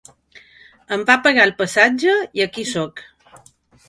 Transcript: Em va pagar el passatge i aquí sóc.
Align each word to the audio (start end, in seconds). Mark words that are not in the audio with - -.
Em 0.95 1.03
va 1.09 1.17
pagar 1.27 1.45
el 1.49 1.53
passatge 1.59 2.15
i 2.39 2.43
aquí 2.47 2.65
sóc. 2.71 3.05